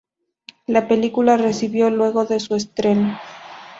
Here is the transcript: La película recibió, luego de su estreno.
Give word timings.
La 0.65 0.87
película 0.87 1.37
recibió, 1.37 1.91
luego 1.91 2.25
de 2.25 2.39
su 2.39 2.55
estreno. 2.55 3.19